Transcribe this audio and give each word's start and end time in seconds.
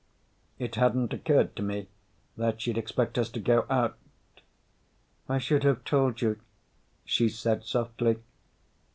It 0.57 0.73
hadn't 0.77 1.13
occurred 1.13 1.55
to 1.57 1.61
me 1.61 1.85
that 2.35 2.59
she'd 2.59 2.75
expect 2.75 3.19
us 3.19 3.29
to 3.29 3.39
go 3.39 3.67
out. 3.69 3.99
"I 5.29 5.37
should 5.37 5.63
have 5.63 5.83
told 5.83 6.23
you," 6.23 6.39
she 7.05 7.29
said 7.29 7.63
softly. 7.65 8.17